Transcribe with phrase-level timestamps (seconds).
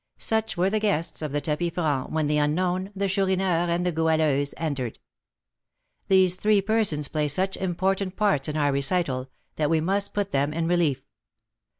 [0.17, 3.91] Such were the guests of the tapis franc when the unknown, the Chourineur, and the
[3.91, 4.97] Goualeuse entered.
[6.07, 10.53] These three persons play such important parts in our recital, that we must put them
[10.53, 11.03] in relief.